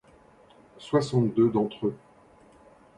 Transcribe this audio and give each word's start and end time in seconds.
Soixante-deux 0.79 1.49
d’entre 1.51 1.85
eux. 1.85 1.95